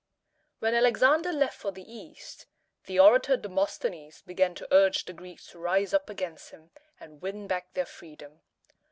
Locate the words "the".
1.71-1.83, 2.85-2.97, 5.05-5.13